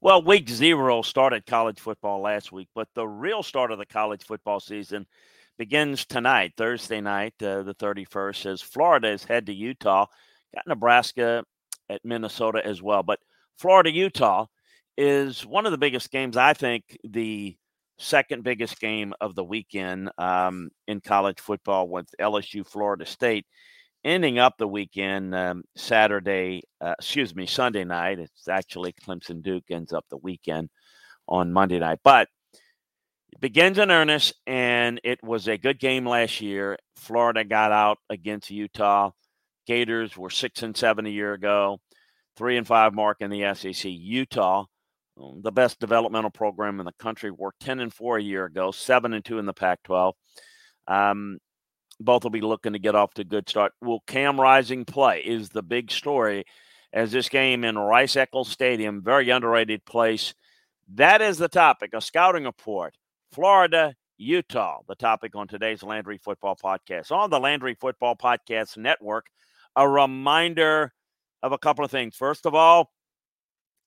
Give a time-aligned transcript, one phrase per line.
[0.00, 4.22] Well, week zero started college football last week, but the real start of the college
[4.24, 5.08] football season
[5.58, 10.06] begins tonight, Thursday night, uh, the 31st, as Florida is head to Utah.
[10.54, 11.44] Got Nebraska
[11.90, 13.02] at Minnesota as well.
[13.02, 13.18] But
[13.56, 14.46] Florida Utah
[14.96, 17.56] is one of the biggest games, I think, the
[17.98, 23.46] second biggest game of the weekend um, in college football with LSU Florida State
[24.04, 28.18] ending up the weekend um, Saturday, uh, excuse me, Sunday night.
[28.18, 30.70] It's actually Clemson Duke ends up the weekend
[31.26, 32.00] on Monday night.
[32.02, 32.28] But
[33.32, 36.78] it begins in earnest, and it was a good game last year.
[36.96, 39.10] Florida got out against Utah.
[39.66, 41.78] Gators were six and seven a year ago,
[42.36, 43.84] three and five mark in the SEC.
[43.84, 44.64] Utah,
[45.20, 48.70] um, the best developmental program in the country, were ten and four a year ago,
[48.70, 50.14] seven and two in the Pac-12.
[50.86, 51.38] Um,
[52.00, 53.72] both will be looking to get off to a good start.
[53.80, 55.20] Will Cam Rising play?
[55.20, 56.44] Is the big story
[56.92, 60.34] as this game in Rice Eccles Stadium, very underrated place.
[60.94, 61.90] That is the topic.
[61.92, 62.94] A scouting report.
[63.32, 67.12] Florida, Utah, the topic on today's Landry Football Podcast.
[67.12, 69.26] On the Landry Football Podcast Network,
[69.76, 70.92] a reminder
[71.42, 72.16] of a couple of things.
[72.16, 72.90] First of all,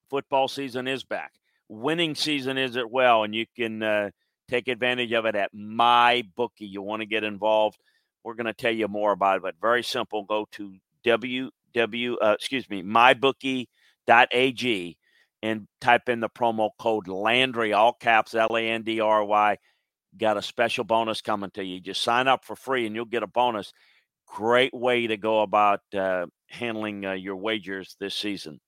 [0.10, 1.34] football season is back.
[1.70, 4.12] Winning season is it well, and you can uh,
[4.48, 6.66] take advantage of it at my bookie.
[6.66, 7.80] You want to get involved
[8.24, 10.24] we're going to tell you more about it, but very simple.
[10.24, 13.68] Go to www, uh, excuse me, mybookie.ag
[15.44, 19.58] and type in the promo code Landry, all caps L A N D R Y.
[20.18, 21.80] Got a special bonus coming to you.
[21.80, 23.72] Just sign up for free and you'll get a bonus.
[24.28, 28.60] Great way to go about uh, handling uh, your wagers this season.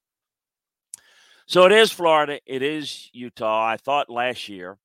[1.46, 2.40] So it is Florida.
[2.46, 3.68] It is Utah.
[3.68, 4.78] I thought last year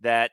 [0.00, 0.32] that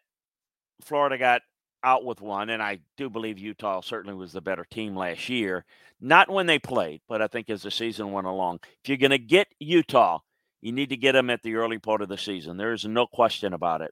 [0.84, 1.42] Florida got
[1.84, 5.66] out with one, and I do believe Utah certainly was the better team last year.
[6.00, 8.60] Not when they played, but I think as the season went along.
[8.84, 10.20] If you're going to get Utah,
[10.62, 12.58] you need to get them at the early part of the season.
[12.58, 13.92] There is no question about it.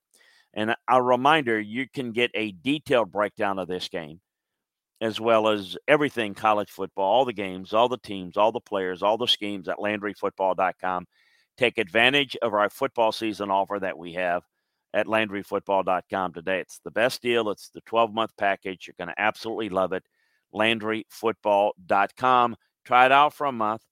[0.54, 4.20] And a reminder you can get a detailed breakdown of this game,
[5.02, 9.04] as well as everything college football, all the games, all the teams, all the players,
[9.04, 11.06] all the schemes at LandryFootball.com.
[11.58, 14.44] Take advantage of our football season offer that we have
[14.94, 16.60] at LandryFootball.com today.
[16.60, 17.50] It's the best deal.
[17.50, 18.88] It's the 12 month package.
[18.88, 20.04] You're going to absolutely love it.
[20.54, 22.56] LandryFootball.com.
[22.86, 23.84] Try it out for a month.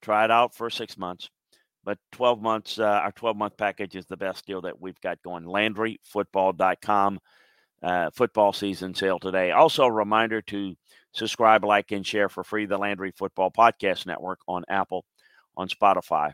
[0.00, 1.28] Try it out for six months.
[1.84, 5.20] But 12 months, uh, our 12 month package is the best deal that we've got
[5.22, 5.44] going.
[5.44, 7.18] LandryFootball.com.
[7.82, 9.50] Uh, football season sale today.
[9.50, 10.76] Also, a reminder to
[11.12, 15.04] subscribe, like, and share for free the Landry Football Podcast Network on Apple,
[15.56, 16.32] on Spotify,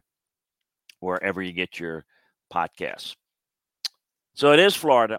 [1.01, 2.05] wherever you get your
[2.53, 3.15] podcasts.
[4.39, 5.19] So it is Florida.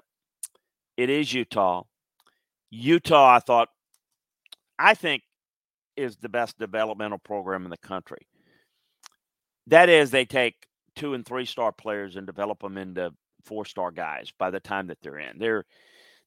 [0.96, 1.84] It is Utah.
[2.72, 3.68] Utah, I thought,
[4.80, 5.24] I think,
[5.97, 8.29] is the best developmental program in the country.
[9.68, 10.56] That is, they take
[10.96, 13.12] two and three star players and develop them into
[13.44, 15.38] four star guys by the time that they're in.
[15.38, 15.66] They're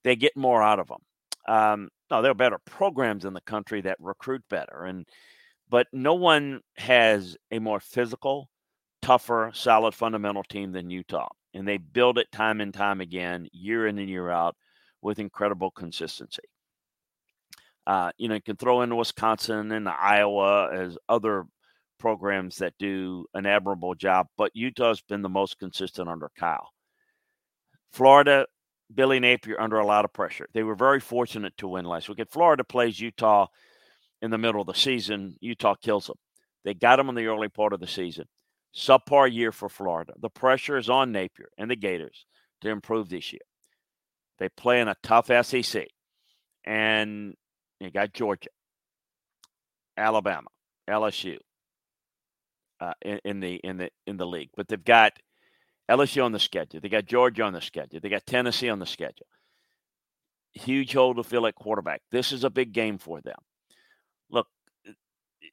[0.05, 1.01] they get more out of them.
[1.49, 5.09] Um, no, there are better programs in the country that recruit better, and
[5.71, 8.51] but no one has a more physical,
[9.01, 13.87] tougher, solid fundamental team than Utah and they build it time and time again, year
[13.87, 14.57] in and year out,
[15.01, 16.43] with incredible consistency.
[17.87, 21.45] Uh, you know, you can throw in Wisconsin and Iowa as other
[21.99, 26.71] programs that do an admirable job, but Utah's been the most consistent under Kyle.
[27.93, 28.47] Florida,
[28.95, 30.47] Billy Napier under a lot of pressure.
[30.53, 32.21] They were very fortunate to win last week.
[32.21, 33.47] If Florida plays Utah
[34.21, 36.17] in the middle of the season, Utah kills them.
[36.65, 38.27] They got them in the early part of the season
[38.75, 40.13] subpar year for Florida.
[40.19, 42.27] The pressure is on Napier and the Gators
[42.63, 43.43] to improve this year.
[44.39, 45.87] They play in a tough SEC,
[46.65, 47.35] and
[47.81, 48.49] you got Georgia,
[49.97, 50.49] Alabama,
[50.89, 51.39] LSU
[52.81, 55.13] uh, in, in, the in the in the league, but they've got
[55.91, 56.81] LSU on the schedule.
[56.81, 58.01] They got Georgia on the schedule.
[58.01, 59.27] They got Tennessee on the schedule.
[60.55, 62.03] Huge hole to fill at quarterback.
[62.11, 63.39] This is a big game for them.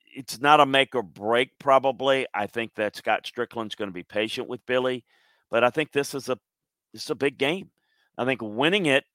[0.09, 2.25] It's not a make or break, probably.
[2.33, 5.03] I think that Scott Stricklin's going to be patient with Billy,
[5.49, 6.37] but I think this is a
[6.93, 7.69] this is a big game.
[8.17, 9.05] I think winning it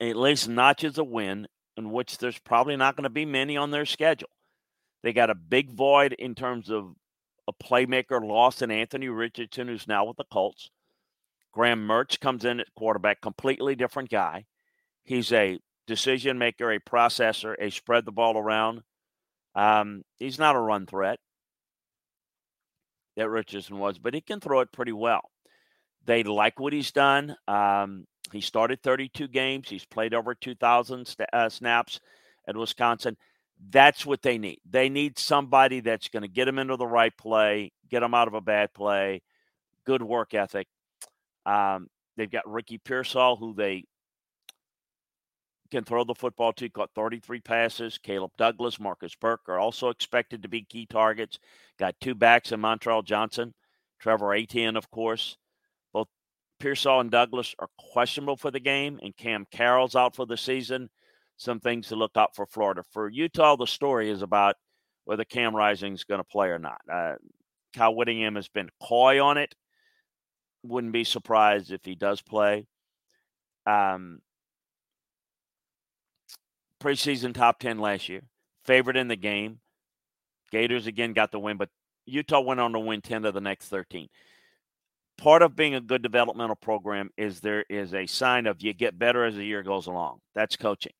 [0.00, 3.70] at least notches a win in which there's probably not going to be many on
[3.70, 4.28] their schedule.
[5.02, 6.94] They got a big void in terms of
[7.48, 10.70] a playmaker lost in Anthony Richardson, who's now with the Colts.
[11.52, 14.46] Graham Mertz comes in at quarterback, completely different guy.
[15.04, 18.82] He's a decision maker, a processor, a spread the ball around
[19.54, 21.18] um, he's not a run threat
[23.16, 25.22] that Richardson was, but he can throw it pretty well.
[26.06, 27.36] They like what he's done.
[27.46, 29.68] Um, he started 32 games.
[29.68, 32.00] He's played over 2,000 st- uh, snaps
[32.46, 33.16] at Wisconsin.
[33.70, 34.60] That's what they need.
[34.68, 38.28] They need somebody that's going to get them into the right play, get them out
[38.28, 39.20] of a bad play,
[39.84, 40.66] good work ethic.
[41.44, 43.84] Um, they've got Ricky Pearsall, who they
[45.70, 47.98] can throw the football to, caught 33 passes.
[47.98, 51.38] Caleb Douglas, Marcus Burke are also expected to be key targets.
[51.78, 53.54] Got two backs in Montrell Johnson,
[54.00, 55.36] Trevor Etienne, of course.
[55.92, 56.08] Both
[56.58, 60.90] Pearsall and Douglas are questionable for the game, and Cam Carroll's out for the season.
[61.36, 62.82] Some things to look out for Florida.
[62.92, 64.56] For Utah, the story is about
[65.04, 66.80] whether Cam Rising's going to play or not.
[66.90, 67.14] Uh,
[67.74, 69.54] Kyle Whittingham has been coy on it.
[70.62, 72.66] Wouldn't be surprised if he does play.
[73.66, 74.20] Um,
[76.80, 78.22] preseason top 10 last year,
[78.64, 79.60] favorite in the game.
[80.50, 81.68] Gators again got the win, but
[82.06, 84.08] Utah went on to win 10 of the next 13.
[85.16, 88.98] Part of being a good developmental program is there is a sign of you get
[88.98, 90.18] better as the year goes along.
[90.34, 90.92] That's coaching.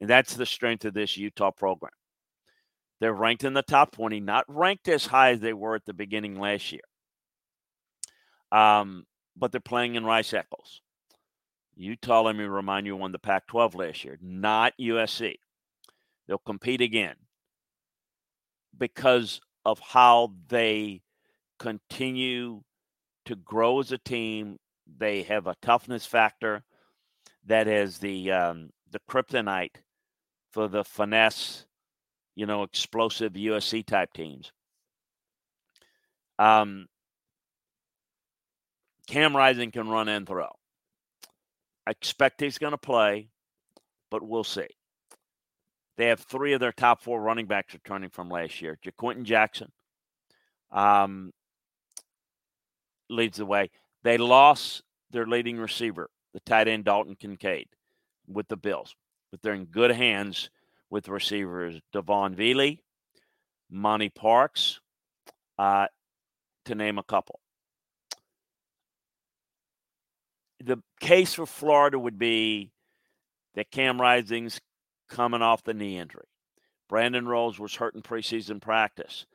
[0.00, 1.92] And that's the strength of this Utah program.
[3.00, 5.94] They're ranked in the top 20, not ranked as high as they were at the
[5.94, 6.82] beginning last year.
[8.52, 9.06] Um,
[9.36, 10.82] but they're playing in Rice Eccles.
[11.76, 15.36] Utah, let me remind you, won the Pac 12 last year, not USC.
[16.26, 17.16] They'll compete again
[18.76, 21.02] because of how they
[21.58, 22.62] continue
[23.24, 24.58] to grow as a team.
[24.98, 26.64] They have a toughness factor
[27.46, 29.76] that is the um, the kryptonite
[30.50, 31.66] for the finesse,
[32.34, 34.52] you know, explosive USC type teams.
[36.38, 36.86] Um,
[39.06, 40.48] Cam Rising can run and throw.
[41.90, 43.30] I expect he's going to play,
[44.12, 44.68] but we'll see.
[45.96, 48.78] They have three of their top four running backs returning from last year.
[48.86, 49.72] Ja'Quinden Jackson
[50.70, 51.32] um,
[53.08, 53.70] leads the way.
[54.04, 57.66] They lost their leading receiver, the tight end Dalton Kincaid,
[58.28, 58.94] with the Bills,
[59.32, 60.48] but they're in good hands
[60.90, 62.76] with receivers Devaughn Vele,
[63.68, 64.78] Money Parks,
[65.58, 65.88] uh,
[66.66, 67.40] to name a couple.
[70.60, 72.70] The case for Florida would be
[73.54, 74.60] that Cam Rising's
[75.08, 76.26] coming off the knee injury.
[76.88, 79.26] Brandon Rose was hurt in preseason practice.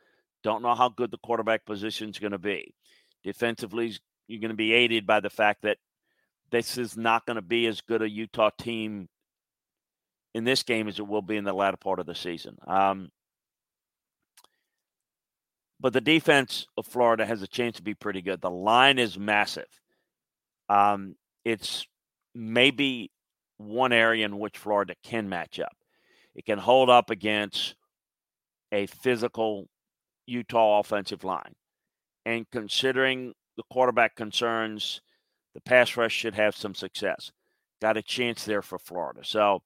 [0.44, 2.76] Don't know how good the quarterback position is going to be.
[3.24, 5.78] Defensively, you're going to be aided by the fact that
[6.52, 9.10] this is not going to be as good a Utah team
[10.34, 12.58] in this game as it will be in the latter part of the season.
[12.68, 13.10] Um,
[15.80, 18.42] but the defense of Florida has a chance to be pretty good.
[18.42, 19.68] The line is massive.
[20.70, 21.86] Um, it's
[22.34, 23.12] maybe
[23.58, 25.76] one area in which Florida can match up.
[26.36, 27.76] It can hold up against
[28.72, 29.68] a physical
[30.26, 31.54] Utah offensive line.
[32.26, 35.02] And considering the quarterback concerns,
[35.54, 37.32] the pass rush should have some success.
[37.82, 39.22] Got a chance there for Florida.
[39.24, 39.62] So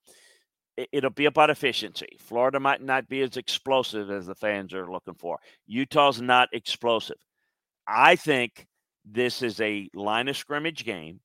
[0.91, 2.17] it'll be about efficiency.
[2.19, 5.39] Florida might not be as explosive as the fans are looking for.
[5.67, 7.17] Utah's not explosive.
[7.87, 8.67] I think
[9.11, 11.19] this is a line of scrimmage game,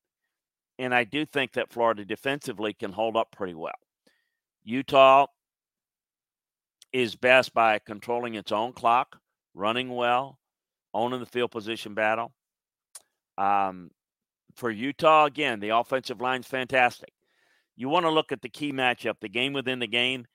[0.79, 3.73] and I do think that Florida defensively can hold up pretty well.
[4.63, 5.27] Utah
[6.93, 9.19] is best by controlling its own clock,
[9.55, 10.39] running well,
[10.93, 12.33] owning the field position battle.
[13.37, 13.91] Um,
[14.55, 17.13] for Utah, again, the offensive line's fantastic.
[17.77, 20.27] You want to look at the key matchup, the game within the game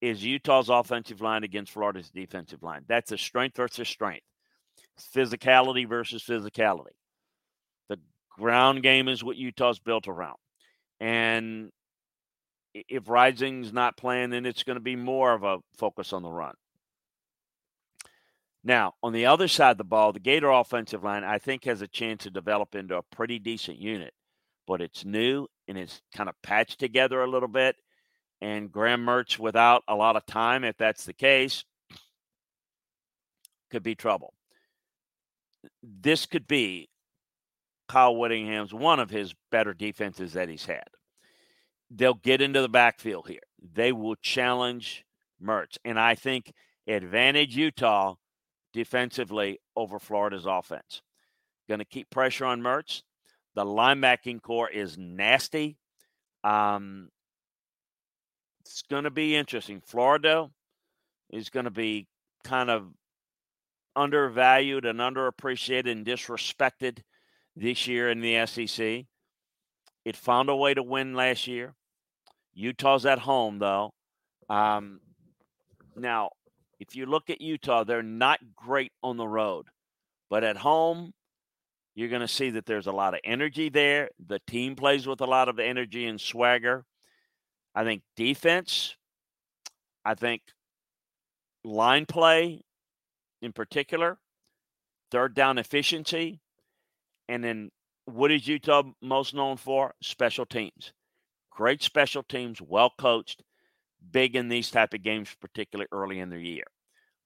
[0.00, 2.84] is Utah's offensive line against Florida's defensive line.
[2.88, 4.24] That's a strength versus strength
[4.98, 6.94] physicality versus physicality.
[8.38, 10.36] Ground game is what Utah's built around.
[11.00, 11.70] And
[12.74, 16.30] if Rising's not playing, then it's going to be more of a focus on the
[16.30, 16.54] run.
[18.64, 21.80] Now, on the other side of the ball, the Gator offensive line, I think, has
[21.80, 24.12] a chance to develop into a pretty decent unit,
[24.66, 27.76] but it's new and it's kind of patched together a little bit.
[28.40, 31.64] And Graham Mertz, without a lot of time, if that's the case,
[33.70, 34.34] could be trouble
[35.82, 36.88] this could be
[37.88, 40.88] Kyle Whittingham's one of his better defenses that he's had.
[41.90, 43.40] They'll get into the backfield here.
[43.74, 45.04] They will challenge
[45.42, 45.78] Mertz.
[45.84, 46.52] And I think
[46.86, 48.14] advantage Utah
[48.72, 51.02] defensively over Florida's offense.
[51.68, 53.02] Going to keep pressure on Mertz.
[53.54, 55.78] The linebacking corps is nasty.
[56.44, 57.08] Um,
[58.60, 59.80] it's going to be interesting.
[59.80, 60.50] Florida
[61.30, 62.06] is going to be
[62.44, 62.88] kind of
[63.96, 66.98] undervalued and underappreciated and disrespected
[67.58, 69.04] this year in the SEC.
[70.04, 71.74] It found a way to win last year.
[72.54, 73.90] Utah's at home, though.
[74.48, 75.00] Um,
[75.96, 76.30] now,
[76.80, 79.66] if you look at Utah, they're not great on the road,
[80.30, 81.12] but at home,
[81.94, 84.10] you're going to see that there's a lot of energy there.
[84.24, 86.84] The team plays with a lot of energy and swagger.
[87.74, 88.96] I think defense,
[90.04, 90.42] I think
[91.64, 92.62] line play
[93.42, 94.18] in particular,
[95.10, 96.40] third down efficiency,
[97.28, 97.70] and then
[98.06, 99.94] what is Utah most known for?
[100.02, 100.92] Special teams.
[101.50, 103.42] Great special teams, well coached,
[104.10, 106.64] big in these type of games, particularly early in the year.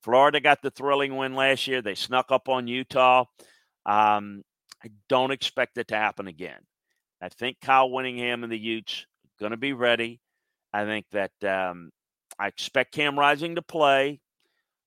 [0.03, 1.83] Florida got the thrilling win last year.
[1.83, 3.27] They snuck up on Utah.
[3.87, 4.43] Um,
[4.83, 6.61] I don't expect it to happen again.
[7.21, 9.07] I think Kyle Whittingham and the Utes
[9.39, 10.21] going to be ready.
[10.73, 11.91] I think that um,
[12.39, 14.21] I expect Cam Rising to play.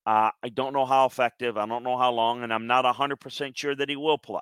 [0.06, 1.58] Uh, I don't know how effective.
[1.58, 4.42] I don't know how long, and I'm not 100% sure that he will play.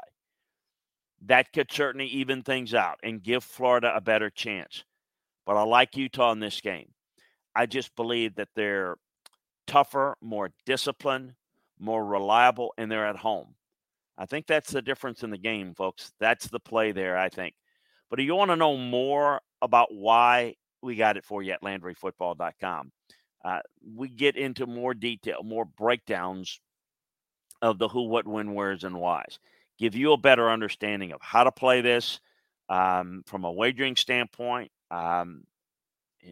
[1.26, 4.84] That could certainly even things out and give Florida a better chance.
[5.46, 6.90] But I like Utah in this game.
[7.56, 8.98] I just believe that they're
[9.68, 11.34] tougher, more disciplined,
[11.80, 13.56] more reliable, and they're at home.
[14.18, 16.12] I think that's the difference in the game, folks.
[16.20, 17.56] That's the play there, I think.
[18.10, 21.62] But if you want to know more about why we got it for you at
[21.62, 22.92] LandryFootball.com,
[23.44, 23.60] uh,
[23.96, 26.60] we get into more detail, more breakdowns
[27.62, 29.40] of the who, what, when, where's, and whys.
[29.84, 32.22] Give you a better understanding of how to play this
[32.70, 34.72] um, from a wagering standpoint.
[34.90, 35.44] Um,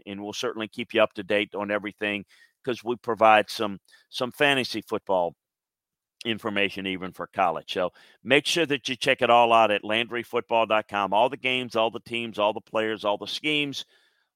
[0.06, 2.24] and we'll certainly keep you up to date on everything
[2.64, 5.36] because we provide some some fantasy football
[6.24, 7.74] information even for college.
[7.74, 7.92] So
[8.24, 11.12] make sure that you check it all out at LandryFootball.com.
[11.12, 13.84] All the games, all the teams, all the players, all the schemes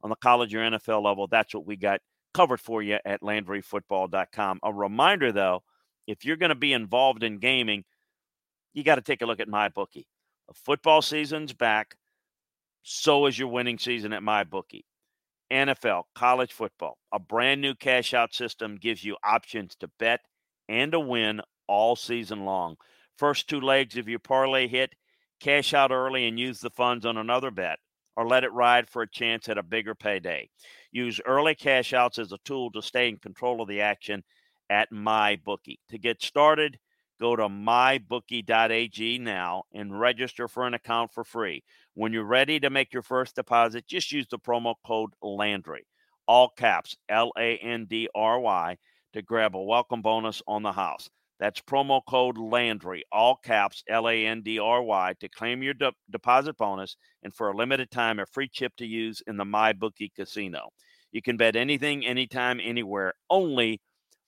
[0.03, 1.27] on the college or NFL level.
[1.27, 2.01] That's what we got
[2.33, 4.59] covered for you at LandryFootball.com.
[4.61, 5.63] A reminder though,
[6.05, 7.85] if you're going to be involved in gaming,
[8.75, 10.05] you got to take a look at MyBookie.
[10.47, 11.95] The football season's back.
[12.83, 14.85] So is your winning season at my bookie.
[15.51, 20.19] NFL, college football, a brand new cash out system gives you options to bet
[20.67, 22.75] and to win all season long.
[23.17, 24.93] First two legs of your parlay hit,
[25.39, 27.79] cash out early and use the funds on another bet,
[28.17, 30.49] or let it ride for a chance at a bigger payday.
[30.91, 34.23] Use early cash outs as a tool to stay in control of the action
[34.69, 35.79] at my bookie.
[35.89, 36.77] To get started,
[37.19, 41.63] go to mybookie.ag now and register for an account for free.
[41.93, 45.85] When you're ready to make your first deposit, just use the promo code Landry,
[46.27, 48.77] all caps L A N D R Y,
[49.13, 51.09] to grab a welcome bonus on the house.
[51.39, 55.73] That's promo code Landry, all caps L A N D R Y, to claim your
[55.73, 59.43] de- deposit bonus and for a limited time, a free chip to use in the
[59.43, 60.69] MyBookie casino.
[61.11, 63.79] You can bet anything, anytime, anywhere, only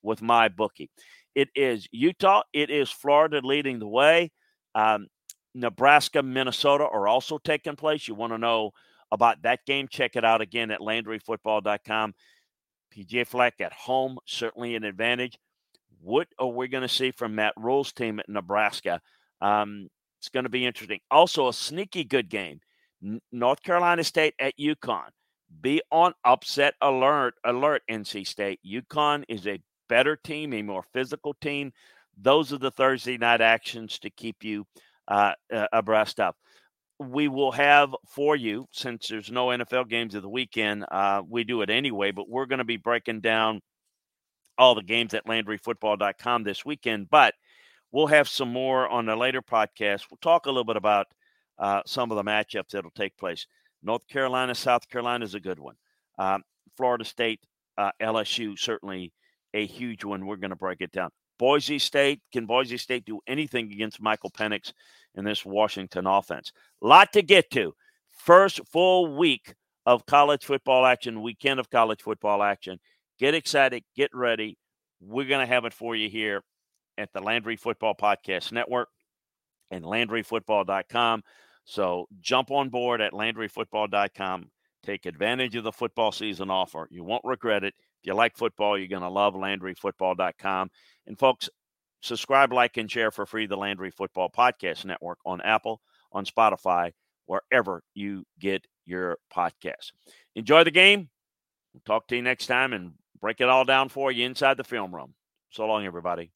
[0.01, 0.89] with my bookie.
[1.35, 4.31] It is Utah, it is Florida leading the way.
[4.75, 5.07] Um,
[5.53, 8.07] Nebraska, Minnesota are also taking place.
[8.07, 8.71] You want to know
[9.11, 9.87] about that game?
[9.87, 12.13] Check it out again at LandryFootball.com.
[12.91, 13.25] P.J.
[13.25, 15.37] Fleck at home, certainly an advantage.
[16.01, 19.01] What are we going to see from Matt Rhule's team at Nebraska?
[19.41, 19.89] Um,
[20.19, 20.99] it's going to be interesting.
[21.11, 22.59] Also, a sneaky good game.
[23.31, 25.09] North Carolina State at UConn.
[25.61, 28.59] Be on upset alert, alert, NC State.
[28.65, 31.71] UConn is a better team, a more physical team.
[32.17, 34.65] Those are the Thursday night actions to keep you
[35.07, 36.35] uh, uh, abreast of.
[36.99, 41.43] We will have for you, since there's no NFL games of the weekend, uh, we
[41.43, 43.61] do it anyway, but we're going to be breaking down
[44.57, 47.09] all the games at LandryFootball.com this weekend.
[47.09, 47.35] But
[47.91, 50.05] we'll have some more on a later podcast.
[50.09, 51.07] We'll talk a little bit about
[51.59, 53.45] uh, some of the matchups that'll take place.
[53.83, 55.75] North Carolina, South Carolina is a good one.
[56.17, 56.43] Um,
[56.75, 57.41] Florida State,
[57.77, 59.13] uh, LSU, certainly
[59.57, 60.25] a huge one.
[60.25, 61.09] We're going to break it down.
[61.39, 62.21] Boise State.
[62.31, 64.71] Can Boise State do anything against Michael Penix
[65.15, 66.51] in this Washington offense?
[66.81, 67.73] Lot to get to.
[68.11, 69.53] First full week
[69.85, 72.79] of college football action, weekend of college football action.
[73.19, 74.57] Get excited, get ready.
[74.99, 76.43] We're going to have it for you here
[76.97, 78.89] at the Landry Football Podcast Network
[79.71, 81.23] and LandryFootball.com.
[81.65, 84.49] So jump on board at LandryFootball.com.
[84.83, 86.87] Take advantage of the football season offer.
[86.89, 87.73] You won't regret it.
[88.01, 90.69] If you like football, you're going to love LandryFootball.com.
[91.07, 91.49] And folks,
[92.01, 96.91] subscribe, like, and share for free the Landry Football Podcast Network on Apple, on Spotify,
[97.25, 99.91] wherever you get your podcasts.
[100.35, 101.09] Enjoy the game.
[101.73, 104.63] We'll talk to you next time and break it all down for you inside the
[104.63, 105.13] film room.
[105.49, 106.31] So long, everybody.